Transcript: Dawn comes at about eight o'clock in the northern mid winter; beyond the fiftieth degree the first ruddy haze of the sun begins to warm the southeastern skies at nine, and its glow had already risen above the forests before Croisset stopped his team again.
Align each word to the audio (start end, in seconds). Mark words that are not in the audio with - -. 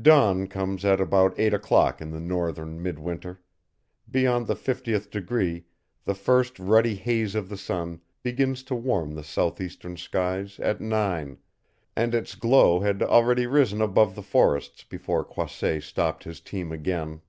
Dawn 0.00 0.46
comes 0.46 0.84
at 0.84 1.00
about 1.00 1.34
eight 1.40 1.52
o'clock 1.52 2.00
in 2.00 2.12
the 2.12 2.20
northern 2.20 2.80
mid 2.80 3.00
winter; 3.00 3.42
beyond 4.08 4.46
the 4.46 4.54
fiftieth 4.54 5.10
degree 5.10 5.64
the 6.04 6.14
first 6.14 6.56
ruddy 6.60 6.94
haze 6.94 7.34
of 7.34 7.48
the 7.48 7.56
sun 7.56 8.00
begins 8.22 8.62
to 8.62 8.76
warm 8.76 9.16
the 9.16 9.24
southeastern 9.24 9.96
skies 9.96 10.60
at 10.60 10.80
nine, 10.80 11.38
and 11.96 12.14
its 12.14 12.36
glow 12.36 12.78
had 12.78 13.02
already 13.02 13.48
risen 13.48 13.82
above 13.82 14.14
the 14.14 14.22
forests 14.22 14.84
before 14.84 15.24
Croisset 15.24 15.82
stopped 15.82 16.22
his 16.22 16.40
team 16.40 16.70
again. 16.70 17.20